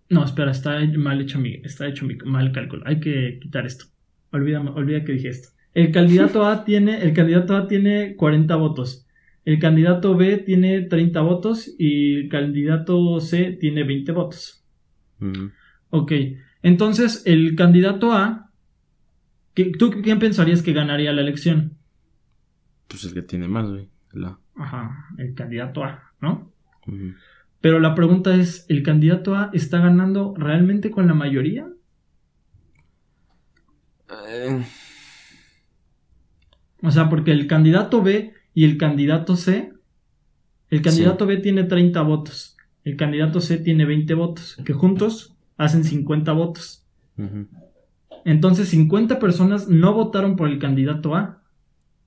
no, 0.09 0.25
espera, 0.25 0.51
está 0.51 0.79
mal 0.97 1.21
hecho 1.21 1.39
mi, 1.39 1.55
está 1.63 1.87
hecho 1.87 2.05
mi, 2.05 2.15
mal 2.25 2.51
cálculo. 2.51 2.83
Hay 2.85 2.99
que 2.99 3.39
quitar 3.41 3.65
esto. 3.65 3.85
Olvida, 4.31 4.61
olvida 4.61 5.03
que 5.03 5.13
dije 5.13 5.29
esto. 5.29 5.49
El 5.73 5.91
candidato 5.91 6.45
A 6.45 6.63
tiene, 6.65 7.01
el 7.01 7.13
candidato 7.13 7.55
A 7.55 7.67
tiene 7.67 8.15
40 8.15 8.55
votos. 8.55 9.05
El 9.45 9.59
candidato 9.59 10.15
B 10.15 10.37
tiene 10.37 10.81
30 10.81 11.21
votos 11.21 11.73
y 11.77 12.15
el 12.15 12.29
candidato 12.29 13.19
C 13.19 13.57
tiene 13.59 13.83
20 13.83 14.11
votos. 14.11 14.63
Ok, 15.89 16.11
entonces 16.61 17.23
el 17.25 17.55
candidato 17.55 18.13
A 18.13 18.49
¿Tú 19.77 19.91
quién 20.03 20.19
pensarías 20.19 20.61
que 20.61 20.73
ganaría 20.73 21.11
la 21.11 21.21
elección? 21.21 21.77
Pues 22.89 23.05
el 23.05 23.13
que 23.13 23.21
tiene 23.21 23.47
más, 23.47 23.69
güey. 23.69 23.89
Ajá, 24.55 25.07
el 25.17 25.33
candidato 25.35 25.83
A, 25.83 26.11
¿no? 26.19 26.51
Pero 27.61 27.79
la 27.79 27.95
pregunta 27.95 28.35
es, 28.35 28.65
¿el 28.69 28.83
candidato 28.83 29.35
A 29.35 29.51
está 29.53 29.79
ganando 29.79 30.33
realmente 30.35 30.91
con 30.91 31.07
la 31.07 31.13
mayoría? 31.13 31.67
Eh. 34.27 34.65
O 36.81 36.91
sea, 36.91 37.09
porque 37.09 37.31
el 37.31 37.47
candidato 37.47 38.01
B 38.01 38.33
y 38.53 38.65
el 38.65 38.77
candidato 38.77 39.35
C, 39.35 39.73
el 40.69 40.81
candidato 40.81 41.25
B 41.25 41.37
tiene 41.37 41.63
30 41.65 42.01
votos, 42.01 42.57
el 42.83 42.95
candidato 42.95 43.41
C 43.41 43.57
tiene 43.57 43.85
20 43.85 44.13
votos, 44.15 44.57
que 44.65 44.73
juntos 44.73 45.35
hacen 45.57 45.83
50 45.83 46.31
votos. 46.31 46.85
Entonces 48.25 48.69
50 48.69 49.19
personas 49.19 49.67
no 49.67 49.93
votaron 49.93 50.35
por 50.35 50.47
el 50.47 50.57
candidato 50.57 51.15
A. 51.15 51.43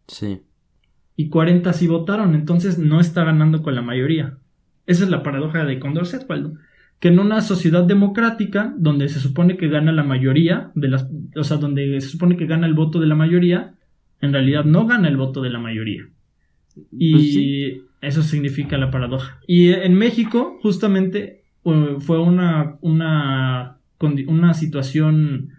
Sí. 0.08 0.42
Y 1.16 1.28
40 1.28 1.72
sí 1.72 1.86
votaron, 1.86 2.34
entonces 2.34 2.78
no 2.78 3.00
está 3.00 3.24
ganando 3.24 3.62
con 3.62 3.74
la 3.74 3.82
mayoría. 3.82 4.38
Esa 4.86 5.04
es 5.04 5.10
la 5.10 5.22
paradoja 5.22 5.64
de 5.64 5.78
Condorcet, 5.78 6.28
Waldo. 6.28 6.54
Que 6.98 7.08
en 7.08 7.18
una 7.18 7.40
sociedad 7.40 7.84
democrática, 7.84 8.74
donde 8.78 9.08
se 9.08 9.20
supone 9.20 9.56
que 9.56 9.68
gana 9.68 9.92
la 9.92 10.04
mayoría 10.04 10.70
de 10.74 10.88
las. 10.88 11.08
O 11.36 11.44
sea, 11.44 11.56
donde 11.56 12.00
se 12.00 12.08
supone 12.08 12.36
que 12.36 12.46
gana 12.46 12.66
el 12.66 12.74
voto 12.74 13.00
de 13.00 13.06
la 13.06 13.14
mayoría, 13.14 13.74
en 14.20 14.32
realidad 14.32 14.64
no 14.64 14.86
gana 14.86 15.08
el 15.08 15.16
voto 15.16 15.42
de 15.42 15.50
la 15.50 15.58
mayoría. 15.58 16.08
Y 16.92 17.12
pues 17.12 17.82
eso 18.02 18.22
significa 18.22 18.78
la 18.78 18.90
paradoja. 18.90 19.40
Y 19.46 19.72
en 19.72 19.94
México, 19.94 20.58
justamente, 20.62 21.44
fue 21.62 22.20
una, 22.20 22.76
una, 22.80 23.78
una 24.00 24.54
situación 24.54 25.50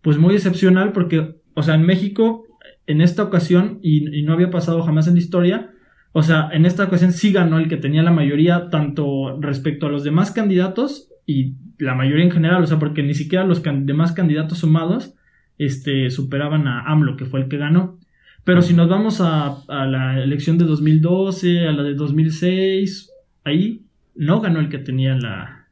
pues 0.00 0.18
muy 0.18 0.34
excepcional 0.34 0.92
porque, 0.92 1.36
o 1.54 1.62
sea, 1.62 1.74
en 1.74 1.82
México, 1.82 2.44
en 2.92 3.00
esta 3.00 3.22
ocasión, 3.22 3.78
y, 3.82 4.22
no 4.22 4.32
había 4.32 4.50
pasado 4.50 4.82
jamás 4.82 5.08
en 5.08 5.14
la 5.14 5.20
historia, 5.20 5.70
o 6.12 6.22
sea, 6.22 6.50
en 6.52 6.66
esta 6.66 6.84
ocasión 6.84 7.12
sí 7.12 7.32
ganó 7.32 7.58
el 7.58 7.68
que 7.68 7.78
tenía 7.78 8.02
la 8.02 8.12
mayoría, 8.12 8.68
tanto 8.70 9.40
respecto 9.40 9.86
a 9.86 9.90
los 9.90 10.04
demás 10.04 10.30
candidatos 10.30 11.08
y 11.26 11.54
la 11.78 11.94
mayoría 11.94 12.24
en 12.24 12.30
general, 12.30 12.62
o 12.62 12.66
sea, 12.66 12.78
porque 12.78 13.02
ni 13.02 13.14
siquiera 13.14 13.44
los 13.44 13.62
demás 13.62 14.12
candidatos 14.12 14.58
sumados 14.58 15.14
este, 15.58 16.10
superaban 16.10 16.68
a 16.68 16.82
AMLO, 16.82 17.16
que 17.16 17.24
fue 17.24 17.40
el 17.40 17.48
que 17.48 17.56
ganó. 17.56 17.98
Pero 18.44 18.60
si 18.60 18.74
nos 18.74 18.88
vamos 18.88 19.20
a, 19.20 19.62
la 19.68 20.22
elección 20.22 20.58
de 20.58 20.64
2012, 20.64 21.66
a 21.66 21.72
la 21.72 21.82
de 21.82 21.94
2006, 21.94 23.10
ahí 23.44 23.82
no 24.14 24.40
ganó 24.40 24.60
el 24.60 24.68
que 24.68 24.78
tenía 24.78 25.14
la, 25.14 25.68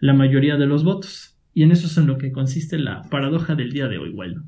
la 0.00 0.12
mayoría 0.12 0.56
de 0.56 0.66
los 0.66 0.84
votos. 0.84 1.38
Y 1.54 1.62
en 1.62 1.72
eso 1.72 1.86
es 1.86 1.96
en 1.96 2.06
lo 2.06 2.18
que 2.18 2.32
consiste 2.32 2.78
la 2.78 3.02
paradoja 3.10 3.54
del 3.54 3.72
día 3.72 3.88
de 3.88 3.98
hoy, 3.98 4.10
Waldo. 4.10 4.42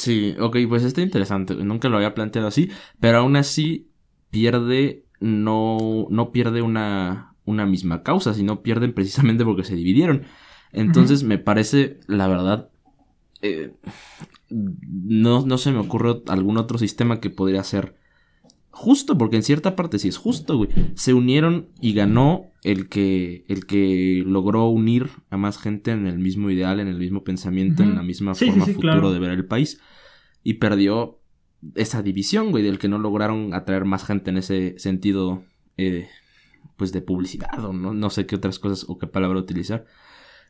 Sí, 0.00 0.34
ok, 0.40 0.56
pues 0.66 0.82
está 0.82 1.02
interesante. 1.02 1.54
Nunca 1.54 1.90
lo 1.90 1.98
había 1.98 2.14
planteado 2.14 2.48
así, 2.48 2.70
pero 3.00 3.18
aún 3.18 3.36
así 3.36 3.90
pierde, 4.30 5.04
no, 5.20 6.06
no 6.08 6.32
pierde 6.32 6.62
una, 6.62 7.34
una 7.44 7.66
misma 7.66 8.02
causa, 8.02 8.32
sino 8.32 8.62
pierden 8.62 8.94
precisamente 8.94 9.44
porque 9.44 9.62
se 9.62 9.76
dividieron. 9.76 10.22
Entonces 10.72 11.22
me 11.22 11.36
parece, 11.36 12.00
la 12.06 12.28
verdad, 12.28 12.70
eh, 13.42 13.74
no, 14.48 15.44
no 15.44 15.58
se 15.58 15.70
me 15.70 15.80
ocurre 15.80 16.22
algún 16.28 16.56
otro 16.56 16.78
sistema 16.78 17.20
que 17.20 17.28
podría 17.28 17.62
ser 17.62 17.94
justo, 18.70 19.18
porque 19.18 19.36
en 19.36 19.42
cierta 19.42 19.76
parte 19.76 19.98
sí 19.98 20.08
es 20.08 20.16
justo, 20.16 20.56
güey. 20.56 20.70
Se 20.94 21.12
unieron 21.12 21.68
y 21.78 21.92
ganó 21.92 22.46
el 22.62 22.88
que, 22.88 23.44
el 23.48 23.66
que 23.66 24.22
logró 24.26 24.66
unir 24.68 25.10
a 25.28 25.36
más 25.36 25.58
gente 25.58 25.90
en 25.90 26.06
el 26.06 26.18
mismo 26.18 26.50
ideal, 26.50 26.80
en 26.80 26.88
el 26.88 26.96
mismo 26.96 27.22
pensamiento, 27.22 27.82
en 27.82 27.96
la 27.96 28.02
misma 28.02 28.34
forma 28.34 28.64
futuro 28.64 29.12
de 29.12 29.18
ver 29.18 29.32
el 29.32 29.44
país. 29.44 29.78
Y 30.42 30.54
perdió 30.54 31.18
esa 31.74 32.02
división, 32.02 32.50
güey, 32.50 32.64
del 32.64 32.78
que 32.78 32.88
no 32.88 32.98
lograron 32.98 33.54
atraer 33.54 33.84
más 33.84 34.04
gente 34.04 34.30
en 34.30 34.38
ese 34.38 34.78
sentido, 34.78 35.44
eh, 35.76 36.08
pues 36.76 36.92
de 36.92 37.02
publicidad 37.02 37.64
o 37.64 37.72
no, 37.72 37.92
no 37.92 38.10
sé 38.10 38.26
qué 38.26 38.36
otras 38.36 38.58
cosas 38.58 38.86
o 38.88 38.98
qué 38.98 39.06
palabra 39.06 39.38
utilizar. 39.38 39.84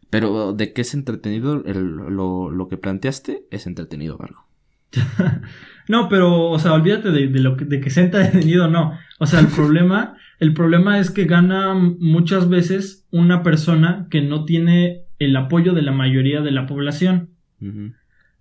Pero 0.09 0.53
de 0.53 0.73
qué 0.73 0.83
es 0.83 0.95
entretenido 0.95 1.65
el, 1.65 1.85
lo, 1.85 2.51
lo 2.51 2.69
que 2.69 2.77
planteaste, 2.77 3.47
es 3.51 3.67
entretenido, 3.67 4.19
algo. 4.21 4.47
no, 5.89 6.09
pero, 6.09 6.51
o 6.51 6.59
sea, 6.59 6.73
olvídate 6.73 7.11
de, 7.11 7.27
lo 7.41 7.57
que, 7.57 7.65
de 7.65 7.81
que 7.81 7.91
sea 7.91 8.05
entretenido 8.05 8.69
no. 8.69 8.99
O 9.19 9.27
sea, 9.27 9.41
el 9.41 9.47
problema, 9.55 10.17
el 10.39 10.53
problema 10.53 10.99
es 10.99 11.11
que 11.11 11.25
gana 11.25 11.75
muchas 11.75 12.49
veces 12.49 13.07
una 13.11 13.43
persona 13.43 14.07
que 14.11 14.21
no 14.21 14.45
tiene 14.45 15.05
el 15.19 15.37
apoyo 15.37 15.75
de 15.75 15.83
la 15.83 15.93
mayoría 15.93 16.41
de 16.41 16.51
la 16.51 16.67
población. 16.67 17.31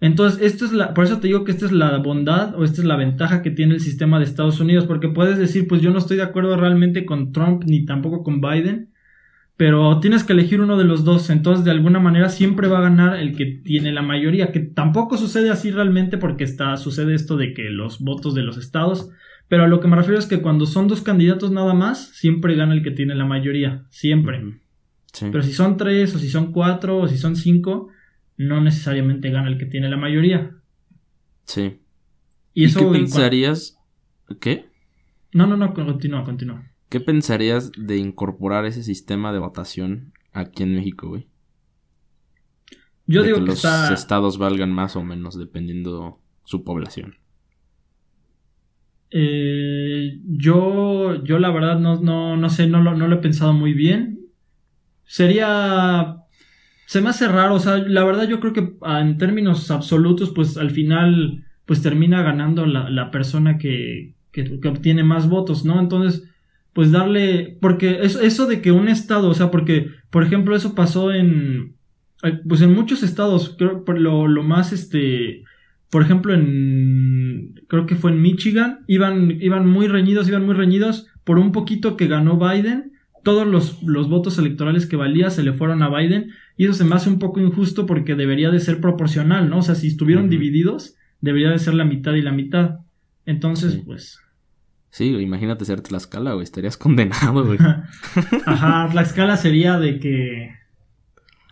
Entonces, 0.01 0.41
esto 0.41 0.65
es 0.65 0.72
la, 0.72 0.94
por 0.94 1.03
eso 1.03 1.20
te 1.20 1.27
digo 1.27 1.44
que 1.44 1.51
esta 1.51 1.65
es 1.65 1.74
la 1.74 1.98
bondad 1.98 2.56
o 2.56 2.63
esta 2.63 2.82
es 2.82 2.88
la 2.88 2.96
ventaja 2.96 3.41
que 3.41 3.51
tiene 3.51 3.74
el 3.74 3.82
sistema 3.82 4.18
de 4.18 4.25
Estados 4.25 4.60
Unidos, 4.60 4.86
porque 4.86 5.10
puedes 5.10 5.38
decir, 5.38 5.68
pues 5.68 5.82
yo 5.82 5.91
no 5.91 5.98
estoy 5.98 6.18
de 6.18 6.24
acuerdo 6.24 6.56
realmente 6.56 7.06
con 7.06 7.34
Trump 7.34 7.63
ni 7.65 7.86
tampoco 7.86 8.24
con 8.24 8.39
Biden, 8.39 8.89
pero 9.58 10.00
tienes 10.00 10.24
que 10.24 10.32
elegir 10.32 10.62
uno 10.62 10.77
de 10.77 10.86
los 10.86 11.03
dos, 11.03 11.29
entonces 11.29 11.65
de 11.65 11.72
alguna 11.72 12.00
manera 12.00 12.29
siempre 12.29 12.70
va 12.70 12.77
a 12.77 12.84
ganar 12.84 13.20
el 13.20 13.36
que 13.36 13.46
tiene 13.46 13.91
la 13.91 14.01
mayoría, 14.01 14.53
que 14.53 14.62
tampoco 14.62 15.18
sucede 15.18 15.50
así 15.50 15.70
realmente 15.70 16.18
porque 16.18 16.46
está, 16.46 16.77
sucede 16.77 17.13
esto 17.13 17.36
de 17.36 17.53
que 17.53 17.70
los 17.70 18.00
votos 18.00 18.34
de 18.34 18.44
los 18.44 18.58
estados, 18.58 19.10
pero 19.50 19.63
a 19.63 19.68
lo 19.68 19.82
que 19.82 19.89
me 19.89 19.98
refiero 19.98 20.18
es 20.18 20.27
que 20.27 20.41
cuando 20.41 20.65
son 20.65 20.88
dos 20.88 21.01
candidatos 21.01 21.51
nada 21.51 21.74
más, 21.74 22.12
siempre 22.13 22.56
gana 22.56 22.74
el 22.74 22.84
que 22.84 22.91
tiene 22.91 23.15
la 23.15 23.25
mayoría, 23.25 23.84
siempre. 23.89 24.60
Pero 25.20 25.41
si 25.41 25.51
son 25.51 25.75
tres, 25.75 26.15
o 26.15 26.20
si 26.20 26.29
son 26.29 26.53
cuatro, 26.53 27.00
o 27.00 27.08
si 27.08 27.18
son 27.18 27.36
cinco, 27.36 27.89
no 28.39 28.62
necesariamente 28.62 29.29
gana 29.29 29.50
el 29.50 29.58
que 29.58 29.65
tiene 29.65 29.89
la 29.89 29.98
mayoría. 29.98 30.55
Sí. 31.43 31.81
¿Y, 32.53 32.63
eso, 32.63 32.79
qué 32.79 33.00
pensarías? 33.00 33.77
¿Qué? 34.39 34.69
No, 35.34 35.46
no, 35.46 35.58
no, 35.58 35.74
continúa, 35.74 36.24
continúa. 36.24 36.72
¿Qué 36.88 37.01
pensarías 37.01 37.69
de 37.77 37.98
incorporar 37.98 38.65
ese 38.65 38.81
sistema 38.81 39.34
de 39.34 39.39
votación 39.39 40.13
aquí 40.31 40.63
en 40.63 40.74
México, 40.74 41.10
güey? 41.10 41.27
Yo 43.05 43.24
digo 43.24 43.39
que, 43.39 43.48
los 43.48 43.65
estados 43.91 44.38
valgan 44.38 44.72
más 44.72 44.96
o 44.96 45.03
menos 45.03 45.38
dependiendo 45.38 46.22
su 46.46 46.63
población. 46.63 47.17
Eh, 49.12 50.22
yo, 50.24 51.22
yo 51.25 51.39
la 51.39 51.51
verdad 51.51 51.77
no, 51.77 52.00
no, 52.00 52.38
no 52.38 52.50
sé, 52.50 52.67
no 52.67 52.81
lo, 52.81 52.96
no 52.96 53.10
lo 53.10 53.15
he 53.17 53.19
pensado 53.19 53.51
muy 53.51 53.74
bien. 53.74 54.27
Sería 55.03 56.19
se 56.89 57.01
me 57.01 57.10
hace 57.10 57.27
raro, 57.27 57.53
o 57.53 57.60
sea, 57.60 57.77
la 57.77 58.03
verdad 58.03 58.27
yo 58.27 58.39
creo 58.39 58.51
que 58.51 58.74
ah, 58.81 59.00
en 59.00 59.19
términos 59.19 59.69
absolutos, 59.69 60.31
pues 60.31 60.58
al 60.58 60.72
final, 60.72 61.46
pues 61.67 61.84
termina 61.84 62.24
ganando 62.24 62.65
la, 62.65 63.12
persona 63.12 63.60
que, 63.60 64.15
que, 64.31 64.60
obtiene 64.67 65.03
más 65.03 65.29
votos, 65.29 65.65
¿no? 65.65 65.79
Entonces, 65.79 66.27
pues 66.74 66.91
darle, 66.91 67.60
porque 67.62 68.00
eso, 68.01 68.22
eso 68.22 68.48
de 68.48 68.63
que 68.63 68.72
un 68.72 68.88
estado, 68.88 69.29
o 69.29 69.36
sea, 69.36 69.51
porque, 69.51 69.91
por 70.10 70.24
ejemplo, 70.24 70.55
eso 70.55 70.74
pasó 70.74 71.13
en, 71.13 71.75
pues 72.48 72.62
en 72.62 72.74
muchos 72.74 73.03
estados, 73.03 73.55
creo, 73.55 73.86
por 73.86 74.00
lo, 74.00 74.27
lo 74.27 74.41
más, 74.41 74.74
este, 74.74 75.43
por 75.91 76.01
ejemplo, 76.01 76.34
en, 76.34 77.53
creo 77.67 77.86
que 77.86 77.98
fue 77.98 78.10
en 78.10 78.24
Michigan, 78.24 78.79
iban, 78.88 79.38
iban 79.39 79.69
muy 79.69 79.88
reñidos, 79.88 80.27
iban 80.27 80.43
muy 80.43 80.55
reñidos, 80.55 81.05
por 81.24 81.38
un 81.38 81.51
poquito 81.51 81.98
que 81.98 82.08
ganó 82.08 82.39
Biden, 82.39 82.93
todos 83.24 83.46
los, 83.46 83.84
los 83.84 84.10
votos 84.10 84.39
electorales 84.39 84.88
que 84.88 84.96
valía 84.96 85.29
se 85.29 85.43
le 85.43 85.53
fueron 85.53 85.84
a 85.84 85.96
Biden, 85.96 86.31
y 86.59 86.65
eso 86.65 86.73
se 86.73 86.83
me 86.83 86.93
hace 86.93 87.07
un 87.09 87.19
poco 87.19 87.39
injusto 87.39 87.85
porque 87.85 88.15
debería 88.15 88.51
de 88.51 88.59
ser 88.59 88.81
proporcional, 88.81 89.49
¿no? 89.49 89.59
O 89.59 89.61
sea, 89.61 89.75
si 89.75 89.87
estuvieron 89.87 90.29
divididos, 90.29 90.97
debería 91.21 91.51
de 91.51 91.57
ser 91.57 91.73
la 91.73 91.85
mitad 91.85 92.15
y 92.15 92.21
la 92.21 92.33
mitad. 92.33 92.79
Entonces, 93.25 93.81
pues, 93.85 94.19
Sí, 94.89 95.05
imagínate 95.05 95.63
ser 95.63 95.79
Tlaxcala, 95.79 96.33
güey, 96.33 96.43
estarías 96.43 96.75
condenado, 96.75 97.45
güey. 97.45 97.59
Ajá, 98.45 98.89
Tlaxcala 98.91 99.37
sería 99.37 99.79
de 99.79 100.01
que. 100.01 100.53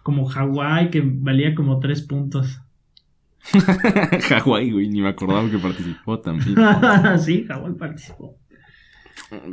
Como 0.03 0.25
Hawái, 0.25 0.89
que 0.89 1.01
valía 1.01 1.55
como 1.55 1.79
tres 1.79 2.01
puntos. 2.01 2.59
Hawái, 4.27 4.71
güey, 4.71 4.89
ni 4.89 5.01
me 5.01 5.07
acordaba 5.07 5.49
que 5.49 5.57
participó 5.57 6.19
también. 6.19 6.57
sí, 7.19 7.45
Hawái 7.47 7.75
participó. 7.75 8.37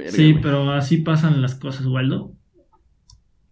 sí, 0.09 0.35
pero 0.43 0.73
así 0.73 0.97
pasan 0.97 1.41
las 1.41 1.55
cosas, 1.55 1.87
Waldo. 1.87 2.33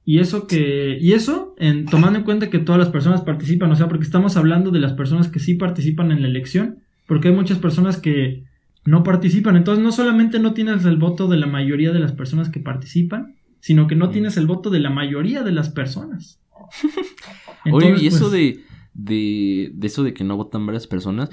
Y 0.05 0.19
eso 0.19 0.47
que. 0.47 0.99
Y 1.01 1.13
eso, 1.13 1.55
en, 1.59 1.87
tomando 1.87 2.19
en 2.19 2.25
cuenta 2.25 2.51
que 2.51 2.59
todas 2.59 2.79
las 2.79 2.91
personas 2.91 3.23
participan, 3.23 3.71
o 3.71 3.77
sea, 3.77 3.89
porque 3.89 4.05
estamos 4.05 4.37
hablando 4.37 4.71
de 4.71 4.81
las 4.81 4.93
personas 4.93 5.29
que 5.29 5.39
sí 5.39 5.55
participan 5.55 6.11
en 6.11 6.23
la 6.23 6.29
elección, 6.29 6.79
porque 7.07 7.29
hay 7.29 7.35
muchas 7.35 7.59
personas 7.59 7.99
que 7.99 8.45
no 8.85 9.03
participan. 9.03 9.57
Entonces 9.57 9.83
no 9.83 9.93
solamente 9.93 10.39
no 10.39 10.55
tienes 10.55 10.85
el 10.85 10.97
voto 10.97 11.29
de 11.29 11.37
la 11.37 11.47
mayoría 11.47 11.93
de 11.93 12.01
las 12.01 12.13
personas 12.13 12.49
que 12.51 12.61
participan, 12.61 13.37
sino 13.61 13.87
que 13.87 13.95
no 13.95 14.11
tienes 14.11 14.37
el 14.37 14.47
voto 14.47 14.71
de 14.71 14.81
la 14.81 14.91
mayoría 14.91 15.45
de 15.45 15.53
las 15.53 15.71
personas. 15.71 16.41
Oye, 17.73 17.95
y 18.01 18.09
eso 18.09 18.31
pues, 18.31 18.33
de, 18.33 18.61
de, 18.95 19.71
de, 19.73 19.87
eso 19.87 20.03
de 20.03 20.15
que 20.15 20.25
no 20.25 20.37
votan 20.37 20.67
varias 20.67 20.89
personas, 20.89 21.31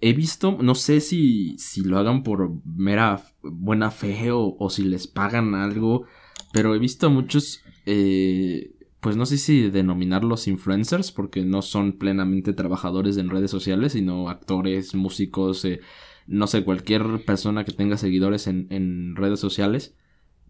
he 0.00 0.12
visto, 0.12 0.58
no 0.60 0.74
sé 0.74 1.00
si, 1.00 1.56
si 1.58 1.82
lo 1.82 1.98
hagan 1.98 2.22
por 2.22 2.52
mera 2.64 3.22
buena 3.42 3.90
fe 3.90 4.30
o, 4.30 4.56
o 4.56 4.70
si 4.70 4.84
les 4.84 5.06
pagan 5.06 5.54
algo, 5.54 6.06
pero 6.52 6.74
he 6.74 6.78
visto 6.78 7.06
a 7.06 7.10
muchos, 7.10 7.62
eh, 7.86 8.72
pues 9.00 9.16
no 9.16 9.26
sé 9.26 9.36
si 9.38 9.68
denominarlos 9.68 10.46
influencers, 10.46 11.10
porque 11.10 11.44
no 11.44 11.62
son 11.62 11.94
plenamente 11.94 12.52
trabajadores 12.52 13.16
en 13.16 13.30
redes 13.30 13.50
sociales, 13.50 13.92
sino 13.92 14.28
actores, 14.28 14.94
músicos, 14.94 15.64
eh, 15.64 15.80
no 16.26 16.46
sé, 16.46 16.62
cualquier 16.62 17.24
persona 17.24 17.64
que 17.64 17.72
tenga 17.72 17.96
seguidores 17.96 18.46
en, 18.46 18.68
en 18.70 19.16
redes 19.16 19.40
sociales, 19.40 19.96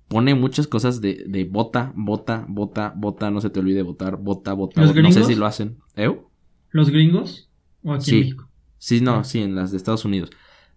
pone 0.08 0.34
muchas 0.34 0.66
cosas 0.66 1.00
de, 1.00 1.24
de 1.26 1.44
vota, 1.44 1.94
vota, 1.96 2.44
vota, 2.46 2.92
vota, 2.94 3.30
no 3.30 3.40
se 3.40 3.48
te 3.48 3.60
olvide 3.60 3.80
votar, 3.80 4.18
vota, 4.18 4.52
vota, 4.52 4.82
¿Los 4.82 4.94
no 4.94 5.10
sé 5.10 5.24
si 5.24 5.34
lo 5.34 5.46
hacen. 5.46 5.78
¿Eh? 5.96 6.14
¿Los 6.70 6.90
gringos? 6.90 7.48
¿O 7.82 7.94
aquí 7.94 8.04
sí. 8.04 8.16
en 8.16 8.20
México? 8.20 8.48
Sí, 8.76 9.00
no, 9.00 9.14
ah. 9.14 9.24
sí, 9.24 9.40
en 9.40 9.54
las 9.54 9.70
de 9.70 9.78
Estados 9.78 10.04
Unidos. 10.04 10.30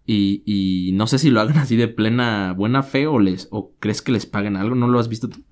Y, 0.05 0.43
y 0.45 0.93
no 0.93 1.07
sé 1.07 1.19
si 1.19 1.29
lo 1.29 1.41
hagan 1.41 1.57
así 1.57 1.75
de 1.75 1.89
plena 1.89 2.53
buena 2.53 2.83
fe 2.83 3.07
o 3.07 3.19
les 3.19 3.49
o 3.51 3.73
crees 3.79 4.01
que 4.01 4.13
les 4.13 4.25
paguen 4.25 4.55
algo, 4.55 4.75
¿no 4.75 4.87
lo 4.87 4.99
has 4.99 5.09
visto 5.09 5.27
tú? 5.27 5.43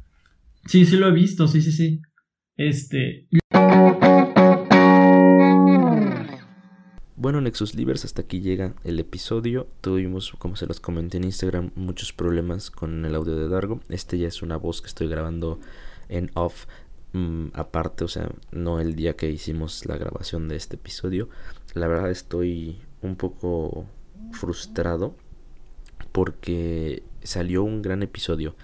Sí, 0.65 0.86
sí 0.86 0.96
lo 0.96 1.08
he 1.08 1.12
visto, 1.12 1.48
sí, 1.48 1.62
sí, 1.62 1.72
sí. 1.72 2.01
Este. 2.55 3.27
Bueno, 7.15 7.41
Nexus 7.41 7.75
Livers, 7.75 8.05
hasta 8.05 8.22
aquí 8.22 8.41
llega 8.41 8.74
el 8.84 9.00
episodio. 9.00 9.67
Tuvimos, 9.82 10.32
como 10.38 10.55
se 10.55 10.65
los 10.65 10.79
comenté 10.79 11.17
en 11.17 11.25
Instagram, 11.25 11.72
muchos 11.75 12.13
problemas 12.13 12.72
con 12.72 13.05
el 13.05 13.15
audio 13.15 13.36
de 13.36 13.50
Dargo. 13.50 13.82
Este 13.89 14.17
ya 14.17 14.27
es 14.27 14.41
una 14.41 14.58
voz 14.58 14.82
que 14.82 14.88
estoy 14.88 15.08
grabando 15.08 15.60
en 16.10 16.32
off 16.34 16.65
mm, 17.12 17.48
aparte, 17.53 18.03
o 18.05 18.08
sea, 18.08 18.29
no 18.51 18.79
el 18.79 18.96
día 18.96 19.15
que 19.15 19.29
hicimos 19.29 19.86
la 19.86 19.98
grabación 19.98 20.48
de 20.48 20.55
este 20.55 20.77
episodio. 20.77 21.29
La 21.74 21.88
verdad 21.88 22.10
estoy 22.10 22.77
un 23.01 23.15
poco 23.15 23.86
frustrado 24.32 25.15
porque 26.13 27.03
salió 27.22 27.63
un 27.63 27.82
gran 27.82 28.01
episodio. 28.01 28.55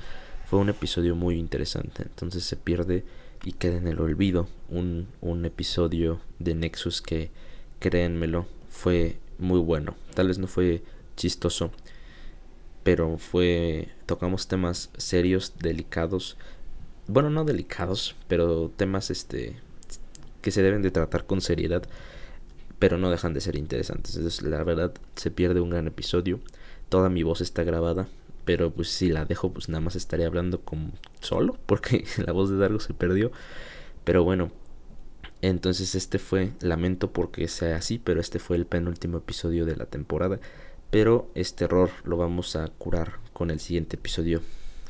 Fue 0.50 0.58
un 0.58 0.70
episodio 0.70 1.16
muy 1.16 1.38
interesante. 1.38 2.02
Entonces 2.02 2.44
se 2.44 2.56
pierde 2.56 3.04
y 3.44 3.52
queda 3.52 3.78
en 3.78 3.88
el 3.88 4.00
olvido 4.00 4.48
un, 4.70 5.08
un 5.22 5.46
episodio 5.46 6.22
de 6.40 6.56
Nexus 6.56 7.04
que, 7.04 7.30
créanmelo, 7.80 8.48
fue 8.68 9.18
muy 9.38 9.60
bueno. 9.60 9.96
Tal 10.16 10.28
vez 10.28 10.40
no 10.40 10.48
fue 10.48 10.82
chistoso, 11.16 11.70
pero 12.84 13.20
fue 13.20 13.90
tocamos 14.08 14.48
temas 14.48 14.90
serios, 14.98 15.54
delicados. 15.60 16.36
Bueno, 17.06 17.30
no 17.30 17.46
delicados, 17.46 18.16
pero 18.28 18.72
temas 18.76 19.12
este 19.12 19.56
que 20.42 20.50
se 20.50 20.64
deben 20.64 20.82
de 20.82 20.90
tratar 20.90 21.28
con 21.28 21.42
seriedad, 21.42 21.84
pero 22.80 22.98
no 22.98 23.12
dejan 23.12 23.36
de 23.36 23.42
ser 23.42 23.56
interesantes. 23.56 24.16
Entonces, 24.16 24.42
la 24.42 24.64
verdad 24.64 24.94
se 25.16 25.30
pierde 25.30 25.62
un 25.62 25.70
gran 25.70 25.86
episodio. 25.86 26.40
Toda 26.90 27.10
mi 27.10 27.22
voz 27.22 27.42
está 27.42 27.64
grabada, 27.64 28.08
pero 28.50 28.72
pues 28.72 28.90
si 28.90 29.10
la 29.10 29.26
dejo, 29.26 29.54
pues 29.54 29.70
nada 29.70 29.80
más 29.80 29.96
estaré 29.96 30.26
hablando 30.26 30.62
como 30.62 30.94
solo, 31.20 31.60
porque 31.68 32.06
la 32.18 32.34
voz 32.34 32.50
de 32.50 32.58
Dargo 32.58 32.80
se 32.80 32.96
perdió. 32.96 33.32
Pero 34.04 34.24
bueno, 34.24 34.52
entonces 35.44 35.94
este 35.94 36.18
fue, 36.18 36.54
lamento 36.60 37.14
porque 37.14 37.48
sea 37.48 37.78
así, 37.78 38.00
pero 38.00 38.20
este 38.20 38.40
fue 38.40 38.58
el 38.58 38.66
penúltimo 38.66 39.20
episodio 39.20 39.68
de 39.68 39.76
la 39.76 39.86
temporada. 39.86 40.40
Pero 40.90 41.30
este 41.36 41.66
error 41.66 41.92
lo 42.04 42.18
vamos 42.18 42.56
a 42.56 42.70
curar 42.70 43.20
con 43.34 43.52
el 43.52 43.60
siguiente 43.60 43.98
episodio, 43.98 44.42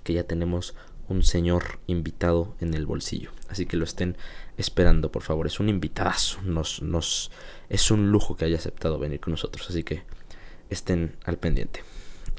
que 0.06 0.14
ya 0.14 0.24
tenemos 0.24 0.74
un 1.10 1.22
señor 1.22 1.80
invitado 1.86 2.56
en 2.62 2.74
el 2.74 2.86
bolsillo. 2.86 3.32
Así 3.50 3.66
que 3.66 3.76
lo 3.76 3.84
estén 3.84 4.16
esperando, 4.56 5.12
por 5.12 5.24
favor. 5.24 5.48
Es 5.48 5.60
un 5.60 5.68
invitadazo. 5.68 6.42
Nos, 6.44 6.82
nos, 6.82 7.30
es 7.68 7.92
un 7.92 8.10
lujo 8.10 8.38
que 8.38 8.46
haya 8.46 8.56
aceptado 8.56 9.00
venir 9.00 9.20
con 9.20 9.32
nosotros. 9.32 9.70
Así 9.70 9.84
que 9.84 10.04
estén 10.70 11.18
al 11.26 11.38
pendiente. 11.38 11.84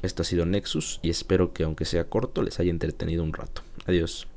Esto 0.01 0.23
ha 0.23 0.25
sido 0.25 0.45
Nexus 0.45 0.99
y 1.01 1.09
espero 1.09 1.53
que 1.53 1.63
aunque 1.63 1.85
sea 1.85 2.05
corto 2.05 2.41
les 2.41 2.59
haya 2.59 2.71
entretenido 2.71 3.23
un 3.23 3.33
rato. 3.33 3.61
Adiós. 3.85 4.27